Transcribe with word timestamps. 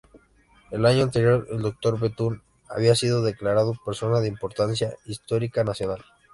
El 0.71 0.87
año 0.87 1.03
anterior 1.03 1.47
el 1.51 1.61
doctor 1.61 1.99
Bethune 1.99 2.41
había 2.67 2.95
sido 2.95 3.21
declarado 3.21 3.75
"persona 3.85 4.19
de 4.19 4.29
importancia 4.29 4.95
histórica 5.05 5.63
nacional". 5.63 6.03